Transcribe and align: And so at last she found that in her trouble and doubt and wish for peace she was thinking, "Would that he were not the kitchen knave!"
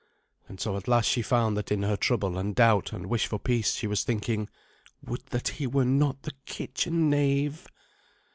And 0.49 0.59
so 0.59 0.75
at 0.77 0.87
last 0.87 1.05
she 1.07 1.21
found 1.21 1.55
that 1.55 1.71
in 1.71 1.83
her 1.83 1.95
trouble 1.95 2.35
and 2.35 2.55
doubt 2.55 2.91
and 2.91 3.05
wish 3.05 3.27
for 3.27 3.37
peace 3.37 3.75
she 3.75 3.85
was 3.85 4.03
thinking, 4.03 4.49
"Would 5.03 5.27
that 5.27 5.47
he 5.49 5.67
were 5.67 5.85
not 5.85 6.23
the 6.23 6.33
kitchen 6.47 7.07
knave!" 7.07 7.67